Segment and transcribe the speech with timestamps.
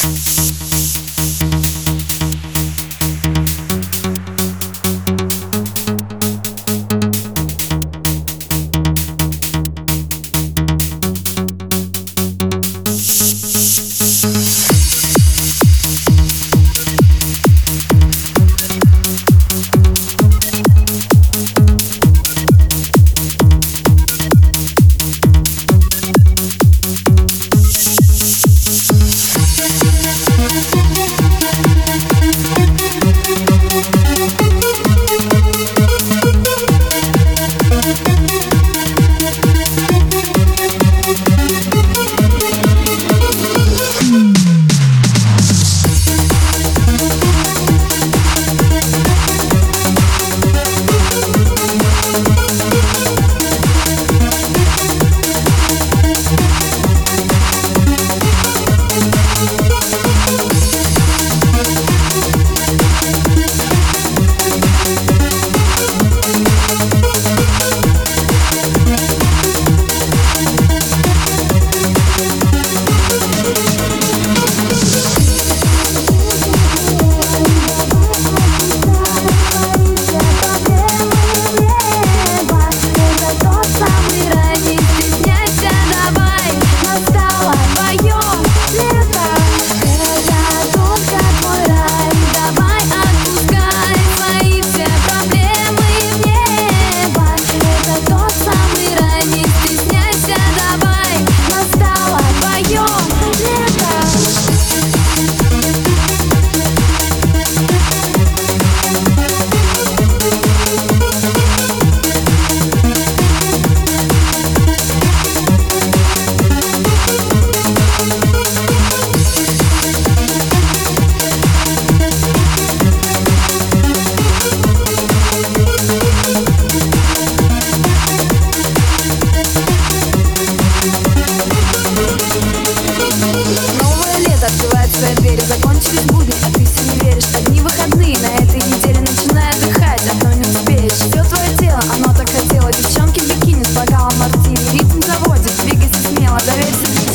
[0.00, 0.67] Thank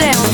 [0.00, 0.30] лето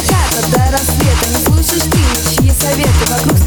[0.00, 2.90] заката до рассвета Не слушаешь ты ничьи советы.
[3.08, 3.39] Вокруг